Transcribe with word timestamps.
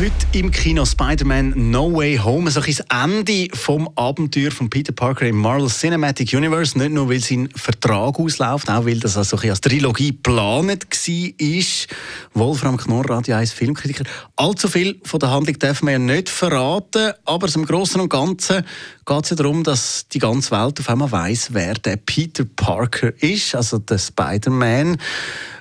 Heute 0.00 0.14
im 0.32 0.50
Kino 0.50 0.86
Spider-Man 0.86 1.52
No 1.70 1.94
Way 1.94 2.16
Home. 2.24 2.50
So 2.50 2.62
das 2.62 2.80
Ende 2.88 3.48
vom 3.52 3.86
Abenteuer 3.96 4.50
von 4.50 4.70
Peter 4.70 4.94
Parker 4.94 5.26
im 5.26 5.36
Marvel 5.36 5.68
Cinematic 5.68 6.32
Universe. 6.32 6.78
Nicht 6.78 6.92
nur, 6.92 7.10
weil 7.10 7.20
sein 7.20 7.50
Vertrag 7.54 8.18
ausläuft, 8.18 8.70
auch 8.70 8.86
weil 8.86 8.98
das 8.98 9.18
also 9.18 9.36
als 9.36 9.60
Trilogie 9.60 10.12
geplant 10.12 10.86
war. 10.86 11.88
Wolfram 12.32 12.78
Knorr, 12.78 13.10
Radio 13.10 13.36
1 13.36 13.52
Filmkritiker. 13.52 14.04
Allzu 14.36 14.68
viel 14.68 14.98
von 15.04 15.20
der 15.20 15.32
Handlung 15.32 15.58
dürfen 15.58 15.84
wir 15.84 15.92
ja 15.92 15.98
nicht 15.98 16.30
verraten, 16.30 17.12
aber 17.26 17.54
im 17.54 17.66
Großen 17.66 18.00
und 18.00 18.08
Ganzen 18.08 18.64
geht 19.04 19.24
es 19.24 19.30
ja 19.30 19.36
darum, 19.36 19.64
dass 19.64 20.08
die 20.08 20.18
ganze 20.18 20.52
Welt 20.52 20.80
auf 20.80 20.88
einmal 20.88 21.12
weiß, 21.12 21.50
wer 21.52 21.74
der 21.74 21.96
Peter 21.96 22.46
Parker 22.46 23.12
ist, 23.22 23.54
also 23.54 23.76
der 23.78 23.98
Spider-Man. 23.98 24.96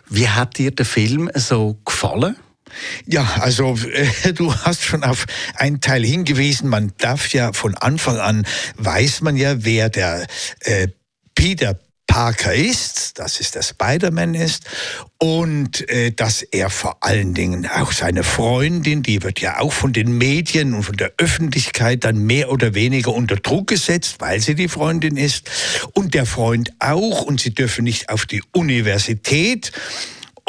Wie 0.07 0.29
hat 0.29 0.57
dir 0.57 0.71
der 0.71 0.85
Film 0.85 1.29
so 1.35 1.77
gefallen? 1.83 2.37
Ja, 3.05 3.37
also 3.39 3.77
äh, 3.91 4.33
du 4.33 4.53
hast 4.53 4.83
schon 4.83 5.03
auf 5.03 5.25
einen 5.55 5.81
Teil 5.81 6.03
hingewiesen. 6.03 6.69
Man 6.69 6.93
darf 6.97 7.31
ja 7.33 7.53
von 7.53 7.75
Anfang 7.75 8.17
an, 8.17 8.45
weiß 8.77 9.21
man 9.21 9.35
ja, 9.35 9.63
wer 9.63 9.89
der 9.89 10.25
äh, 10.61 10.87
Peter 11.35 11.79
Parker 12.09 12.55
ist, 12.55 13.19
dass 13.19 13.39
es 13.39 13.51
der 13.51 13.61
Spider-Man 13.61 14.33
ist. 14.33 14.63
Und 15.19 15.87
äh, 15.89 16.11
dass 16.11 16.41
er 16.41 16.69
vor 16.71 16.97
allen 17.01 17.35
Dingen 17.35 17.67
auch 17.67 17.91
seine 17.91 18.23
Freundin, 18.23 19.03
die 19.03 19.21
wird 19.21 19.39
ja 19.39 19.59
auch 19.59 19.71
von 19.71 19.93
den 19.93 20.17
Medien 20.17 20.73
und 20.73 20.83
von 20.83 20.97
der 20.97 21.13
Öffentlichkeit 21.17 22.03
dann 22.03 22.17
mehr 22.17 22.51
oder 22.51 22.73
weniger 22.73 23.13
unter 23.13 23.35
Druck 23.35 23.67
gesetzt, 23.67 24.15
weil 24.19 24.39
sie 24.39 24.55
die 24.55 24.67
Freundin 24.67 25.17
ist. 25.17 25.49
Und 25.93 26.15
der 26.15 26.25
Freund 26.25 26.73
auch. 26.79 27.21
Und 27.21 27.39
sie 27.39 27.53
dürfen 27.53 27.83
nicht 27.83 28.09
auf 28.09 28.25
die 28.25 28.41
Universität 28.51 29.71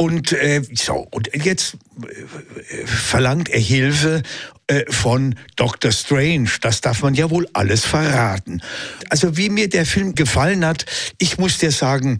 und 0.00 0.32
äh, 0.32 0.62
so, 0.72 1.06
und 1.10 1.28
jetzt 1.34 1.76
äh, 2.02 2.86
verlangt 2.86 3.50
er 3.50 3.60
Hilfe 3.60 4.22
äh, 4.66 4.90
von 4.90 5.34
Dr. 5.56 5.92
Strange. 5.92 6.48
Das 6.62 6.80
darf 6.80 7.02
man 7.02 7.12
ja 7.12 7.28
wohl 7.28 7.46
alles 7.52 7.84
verraten. 7.84 8.62
Also 9.10 9.36
wie 9.36 9.50
mir 9.50 9.68
der 9.68 9.84
Film 9.84 10.14
gefallen 10.14 10.64
hat, 10.64 10.86
ich 11.18 11.36
muss 11.36 11.58
dir 11.58 11.70
sagen, 11.70 12.18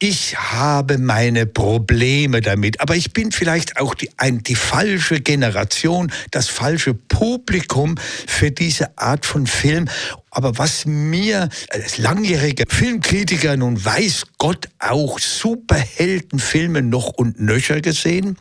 ich 0.00 0.38
habe 0.38 0.96
meine 0.96 1.46
Probleme 1.46 2.40
damit, 2.40 2.80
aber 2.80 2.94
ich 2.94 3.12
bin 3.12 3.32
vielleicht 3.32 3.80
auch 3.80 3.94
die, 3.94 4.10
ein, 4.16 4.44
die 4.44 4.54
falsche 4.54 5.20
Generation, 5.20 6.12
das 6.30 6.48
falsche 6.48 6.94
Publikum 6.94 7.96
für 8.26 8.52
diese 8.52 8.96
Art 8.96 9.26
von 9.26 9.48
Film. 9.48 9.88
Aber 10.30 10.56
was 10.56 10.86
mir 10.86 11.48
als 11.70 11.98
langjähriger 11.98 12.64
Filmkritiker 12.68 13.56
nun 13.56 13.84
weiß 13.84 14.26
Gott 14.38 14.68
auch 14.78 15.18
Superheldenfilme 15.18 16.82
noch 16.82 17.08
und 17.08 17.40
nöcher 17.40 17.80
gesehen, 17.80 18.38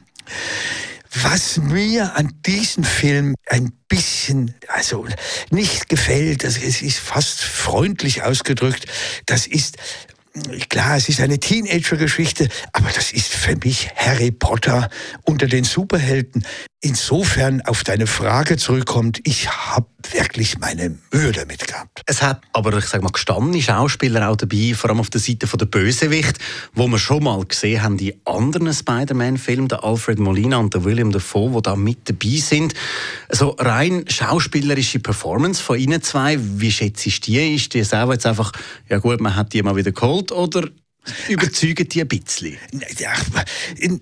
was 1.24 1.58
mir 1.58 2.16
an 2.16 2.34
diesem 2.46 2.84
Film 2.84 3.34
ein 3.48 3.72
bisschen, 3.88 4.54
also 4.68 5.08
nicht 5.50 5.90
gefällt, 5.90 6.44
das 6.44 6.58
ist 6.58 7.00
fast 7.00 7.42
freundlich 7.42 8.22
ausgedrückt, 8.22 8.86
das 9.26 9.48
ist 9.48 9.78
klar, 10.70 10.98
es 10.98 11.10
ist 11.10 11.22
eine 11.22 11.40
Teenager-Geschichte, 11.40 12.48
aber 12.74 12.90
das 12.94 13.12
ist 13.12 13.34
für 13.34 13.56
mich 13.56 13.90
Harry 13.96 14.32
Potter 14.32 14.90
unter 15.24 15.48
den 15.48 15.64
Superhelden. 15.64 16.46
Insofern 16.82 17.62
auf 17.62 17.84
deine 17.84 18.06
Frage 18.06 18.56
zurückkommt, 18.58 19.20
ich 19.24 19.50
habe 19.50 19.88
wirklich 20.12 20.60
meine 20.60 20.96
Mühe 21.12 21.32
damit 21.32 21.68
gehabt. 21.68 22.04
Es 22.06 22.22
hat 22.22 22.42
aber, 22.54 22.78
ich 22.78 22.86
sage 22.86 23.04
mal, 23.04 23.12
gestandene 23.12 23.62
Schauspieler 23.62 24.30
auch 24.30 24.36
dabei, 24.36 24.74
vor 24.76 24.90
allem 24.90 25.00
auf 25.00 25.10
der 25.10 25.20
Seite 25.20 25.48
der 25.48 25.66
Bösewicht, 25.66 26.38
wo 26.74 26.88
wir 26.88 27.00
schon 27.00 27.24
mal 27.24 27.44
gesehen 27.44 27.82
haben, 27.82 27.98
die 27.98 28.16
anderen 28.26 28.72
Spider-Man-Filme, 28.72 29.68
der 29.68 29.84
Alfred 29.84 30.20
Molina 30.20 30.58
und 30.58 30.74
der 30.76 30.84
William 30.84 31.12
Dafoe, 31.12 31.52
die 31.56 31.62
da 31.64 31.76
mit 31.76 32.08
dabei 32.08 32.38
sind. 32.38 32.74
Also 33.28 33.56
rein 33.58 34.06
schauspielerische 34.08 35.00
Performance 35.00 35.62
von 35.62 35.80
Ihnen 35.80 36.02
zwei, 36.04 36.38
wie 36.40 36.72
schätzt 36.72 37.06
du 37.06 37.10
die? 37.10 37.56
Ist 37.56 37.74
die 37.74 37.84
selber 37.84 38.14
jetzt 38.14 38.28
einfach, 38.28 38.52
ja 38.88 39.00
gut, 39.00 39.20
man 39.20 39.36
hat 39.36 39.52
die 39.54 39.64
mal 39.64 39.76
wieder 39.76 39.92
geholt 39.92 40.27
oder 40.32 40.70
Überzeugen 41.30 41.88
die 41.88 42.02
ein 42.02 42.08
bisschen? 42.08 42.58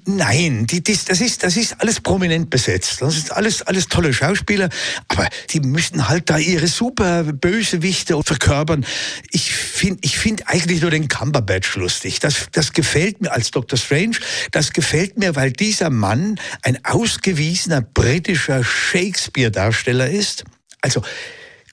Nein, 0.06 0.66
die, 0.66 0.84
das, 0.84 1.06
das, 1.06 1.22
ist, 1.22 1.44
das 1.44 1.58
ist 1.58 1.80
alles 1.80 2.00
prominent 2.00 2.50
besetzt. 2.50 3.02
Das 3.02 3.16
ist 3.16 3.32
alles, 3.32 3.62
alles 3.62 3.88
tolle 3.88 4.14
Schauspieler, 4.14 4.70
aber 5.08 5.28
die 5.52 5.60
müssen 5.60 6.08
halt 6.08 6.30
da 6.30 6.38
ihre 6.38 6.68
super 6.68 7.24
Bösewichte 7.24 8.20
verkörpern. 8.24 8.86
Ich 9.32 9.52
finde 9.52 10.00
ich 10.02 10.18
find 10.18 10.48
eigentlich 10.48 10.82
nur 10.82 10.92
den 10.92 11.08
Cumberbatch 11.08 11.76
lustig. 11.76 12.20
Das, 12.20 12.48
das 12.52 12.74
gefällt 12.74 13.22
mir 13.22 13.32
als 13.32 13.52
Dr. 13.52 13.78
Strange. 13.78 14.18
Das 14.52 14.74
gefällt 14.74 15.18
mir, 15.18 15.36
weil 15.36 15.52
dieser 15.52 15.90
Mann 15.90 16.40
ein 16.64 16.84
ausgewiesener 16.86 17.82
britischer 17.82 18.64
Shakespeare-Darsteller 18.64 20.10
ist. 20.10 20.44
Also, 20.82 21.02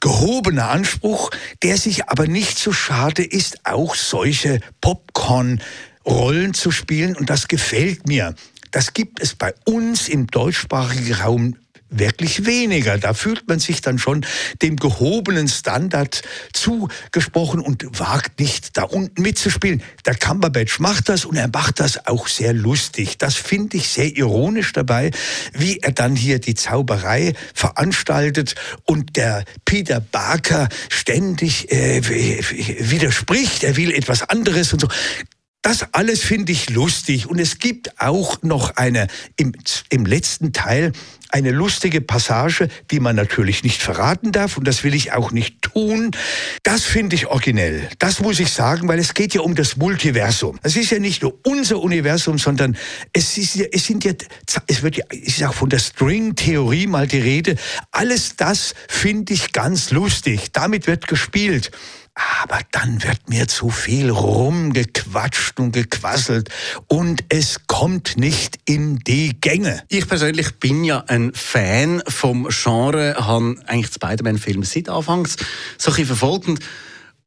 gehobener 0.03 0.69
Anspruch, 0.69 1.31
der 1.63 1.79
sich 1.79 2.09
aber 2.11 2.27
nicht 2.27 2.59
so 2.59 2.73
schade 2.73 3.25
ist, 3.25 3.65
auch 3.65 3.95
solche 3.95 4.61
Popcorn-Rollen 4.83 6.53
zu 6.53 6.71
spielen. 6.71 7.17
Und 7.17 7.31
das 7.31 7.49
gefällt 7.49 8.07
mir. 8.07 8.35
Das 8.73 8.93
gibt 8.93 9.23
es 9.23 9.35
bei 9.35 9.55
uns 9.65 10.09
im 10.09 10.27
deutschsprachigen 10.27 11.15
Raum 11.15 11.57
wirklich 11.99 12.47
weniger. 12.47 12.99
Da 12.99 13.15
fühlt 13.15 13.49
man 13.49 13.59
sich 13.59 13.81
dann 13.81 13.99
schon 13.99 14.25
dem 14.61 14.77
gehobenen 14.77 15.49
Standard 15.49 16.23
zugesprochen 16.53 17.61
und 17.61 17.99
wagt 17.99 18.41
nicht, 18.41 18.77
da 18.77 18.85
unten 18.85 19.23
mitzuspielen. 19.23 19.83
Der 20.07 20.15
Cumberbatch 20.15 20.79
macht 20.81 21.09
das 21.09 21.25
und 21.25 21.37
er 21.37 21.49
macht 21.49 21.81
das 21.81 22.07
auch 22.07 22.29
sehr 22.29 22.53
lustig. 22.53 23.19
Das 23.19 23.37
finde 23.37 23.77
ich 23.77 23.89
sehr 23.89 24.17
ironisch 24.17 24.73
dabei, 24.73 25.11
wie 25.53 25.79
er 25.79 25.93
dann 25.93 26.17
hier 26.17 26.39
die 26.39 26.55
Zauberei 26.55 27.35
veranstaltet 27.55 28.55
und 28.85 29.17
der 29.17 29.45
Peter 29.65 30.01
Barker 30.01 30.69
ständig 30.89 31.71
äh, 31.71 32.03
widerspricht. 32.91 33.65
Er 33.65 33.77
will 33.77 33.93
etwas 33.93 34.23
anderes 34.23 34.73
und 34.73 34.81
so. 34.81 34.89
Das 35.63 35.87
alles 35.93 36.23
finde 36.23 36.51
ich 36.51 36.71
lustig 36.71 37.29
und 37.29 37.39
es 37.39 37.61
gibt 37.61 38.01
auch 38.01 38.43
noch 38.43 38.77
eine 38.77 39.07
im, 39.37 39.53
im 39.91 40.05
letzten 40.05 40.53
Teil 40.53 40.91
eine 41.29 41.51
lustige 41.51 42.01
Passage, 42.01 42.69
die 42.91 42.99
man 42.99 43.15
natürlich 43.17 43.63
nicht 43.63 43.81
verraten 43.81 44.33
darf 44.33 44.59
und 44.59 44.67
das 44.67 44.85
will 44.85 44.93
ich 44.93 45.13
auch 45.13 45.31
nicht 45.31 45.63
tun. 45.63 46.11
Das 46.65 46.83
finde 46.83 47.15
ich 47.15 47.29
originell. 47.29 47.89
Das 48.01 48.21
muss 48.21 48.41
ich 48.41 48.53
sagen, 48.53 48.89
weil 48.89 48.99
es 48.99 49.15
geht 49.15 49.35
ja 49.35 49.41
um 49.41 49.55
das 49.55 49.77
Multiversum. 49.77 50.59
Es 50.63 50.77
ist 50.77 50.91
ja 50.91 50.99
nicht 50.99 51.23
nur 51.23 51.39
unser 51.45 51.81
Universum, 51.81 52.39
sondern 52.39 52.77
es 53.13 53.39
ist 53.39 53.55
ja, 53.55 53.67
es 53.73 53.87
sind 53.87 54.05
ja, 54.05 54.13
es 54.67 54.83
wird 54.83 54.97
ja, 54.97 55.05
es 55.11 55.39
ist 55.39 55.45
auch 55.45 55.55
von 55.55 55.71
der 55.71 55.79
String-Theorie 55.79 56.89
mal 56.89 57.07
die 57.07 57.21
Rede. 57.21 57.57
Alles 57.93 58.37
das 58.37 58.75
finde 58.89 59.33
ich 59.33 59.53
ganz 59.53 59.91
lustig. 59.91 60.53
Damit 60.53 60.87
wird 60.87 61.07
gespielt. 61.07 61.71
Aber 62.15 62.61
dann 62.73 63.03
wird 63.03 63.31
mir 63.31 63.49
zu 63.49 63.71
viel 63.71 64.11
rumgequatscht 64.11 65.59
und 65.59 65.73
gequasselt 65.73 66.51
und 66.87 67.25
es 67.31 67.67
kommt 67.67 68.19
nicht 68.19 68.59
in 68.67 68.99
die 68.99 69.41
Gänge. 69.41 69.83
Ich 69.89 70.07
persönlich 70.07 70.57
bin 70.57 70.85
ja 70.85 71.05
ein 71.07 71.33
Fan 71.33 72.03
vom 72.07 72.49
Genre, 72.51 73.15
habe 73.19 73.57
eigentlich 73.67 73.95
Spider-Man-Filme 73.95 74.67
seit 74.67 74.91
Anfangs 74.91 75.37
so 75.79 75.91
ein 75.93 76.05
verfolgt 76.05 76.49
und 76.49 76.61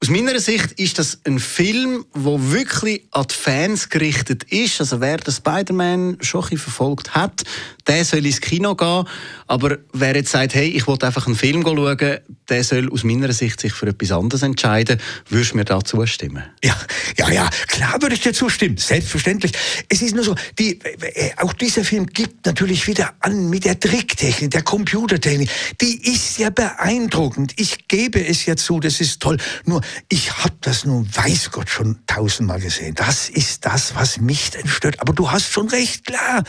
aus 0.02 0.10
meiner 0.10 0.40
Sicht 0.40 0.74
ist 0.74 1.00
das 1.00 1.20
ein 1.24 1.40
Film, 1.40 2.06
der 2.14 2.52
wirklich 2.52 3.08
an 3.12 3.26
die 3.28 3.34
Fans 3.34 3.90
gerichtet 3.90 4.44
ist. 4.44 4.80
Also 4.80 5.02
wer 5.02 5.18
den 5.18 5.34
Spider-Man 5.34 6.18
schon 6.22 6.46
ein 6.52 6.58
verfolgt 6.58 7.16
hat, 7.16 7.44
der 7.88 8.06
soll 8.06 8.26
ins 8.26 8.42
Kino 8.42 8.76
gehen. 8.76 9.06
Aber 9.48 9.78
wer 9.94 10.16
jetzt 10.16 10.32
sagt, 10.32 10.56
hey, 10.56 10.68
ich 10.68 10.88
will 10.88 10.98
einfach 11.02 11.28
einen 11.28 11.36
Film 11.36 11.64
schauen, 11.64 12.20
der 12.50 12.64
soll 12.64 12.92
aus 12.92 13.04
meiner 13.04 13.32
Sicht 13.34 13.60
sich 13.60 13.74
für 13.74 13.88
etwas 13.88 14.12
anderes 14.12 14.44
entscheiden. 14.44 15.00
Würdest 15.30 15.54
du 15.54 15.58
mir 15.58 15.66
da 15.66 15.84
zustimmen? 15.84 16.44
Ja, 16.64 16.76
ja, 17.18 17.30
ja, 17.32 17.50
klar 17.68 18.02
würde 18.02 18.16
ich 18.16 18.22
dir 18.22 18.34
zustimmen. 18.34 18.78
Selbstverständlich. 18.78 19.52
Es 19.90 20.02
ist 20.02 20.16
nur 20.16 20.24
so, 20.24 20.36
die, 20.58 20.80
äh, 20.82 21.32
auch 21.38 21.54
dieser 21.54 21.84
Film 21.84 22.08
gibt 22.08 22.46
natürlich 22.46 22.88
wieder 22.88 23.14
an 23.20 23.50
mit 23.50 23.66
der 23.66 23.80
Tricktechnik, 23.80 24.52
der 24.52 24.64
Computertechnik. 24.64 25.50
Die 25.82 26.12
ist 26.12 26.38
ja 26.38 26.50
beeindruckend. 26.50 27.54
Ich 27.58 27.88
gebe 27.88 28.26
es 28.26 28.46
ja 28.46 28.56
zu, 28.56 28.80
das 28.80 29.02
ist 29.02 29.22
toll. 29.22 29.38
Nur 29.66 29.82
ich 30.10 30.38
habe 30.38 30.56
das 30.62 30.86
nun, 30.86 31.08
weiß 31.14 31.52
Gott, 31.52 31.70
schon 31.70 32.00
tausendmal 32.08 32.60
gesehen. 32.60 32.96
Das 32.96 33.30
ist 33.30 33.66
das, 33.66 33.96
was 33.96 34.20
mich 34.20 34.52
denn 34.52 34.68
stört. 34.68 35.00
Aber 35.02 35.14
du 35.14 35.32
hast 35.32 35.52
schon 35.52 35.70
recht, 35.70 36.06
klar. 36.06 36.44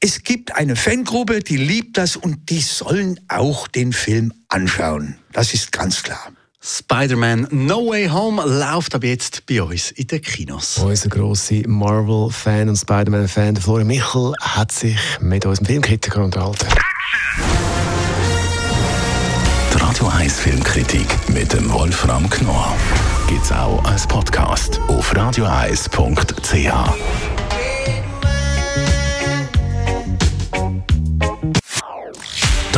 Es 0.00 0.22
gibt 0.22 0.54
eine 0.54 0.71
Fangruppe, 0.76 1.40
die 1.40 1.56
liebt 1.56 1.98
das 1.98 2.16
und 2.16 2.50
die 2.50 2.60
sollen 2.60 3.18
auch 3.28 3.68
den 3.68 3.92
Film 3.92 4.32
anschauen. 4.48 5.16
Das 5.32 5.54
ist 5.54 5.72
ganz 5.72 6.02
klar. 6.02 6.32
Spider-Man 6.64 7.48
No 7.50 7.88
Way 7.88 8.08
Home 8.08 8.40
läuft 8.44 8.94
ab 8.94 9.02
jetzt 9.02 9.44
bei 9.46 9.60
uns 9.60 9.90
in 9.90 10.06
den 10.06 10.22
Kinos. 10.22 10.78
Unser 10.78 11.08
grosser 11.08 11.66
Marvel-Fan 11.66 12.68
und 12.68 12.76
Spider-Man-Fan 12.76 13.56
Florian 13.56 13.88
Michel 13.88 14.32
hat 14.40 14.70
sich 14.70 14.96
mit 15.20 15.44
unserem 15.44 15.66
Filmkritiker 15.66 16.22
unterhalten. 16.22 16.68
Die 19.74 19.78
Radio 19.78 20.06
1 20.06 20.38
Filmkritik 20.38 21.06
mit 21.30 21.52
dem 21.52 21.68
Wolfram 21.72 22.30
Knorr 22.30 22.76
gibt 23.26 23.44
es 23.44 23.50
auch 23.50 23.84
als 23.84 24.06
Podcast 24.06 24.80
auf 24.86 25.16
radioeis.ch. 25.16 27.41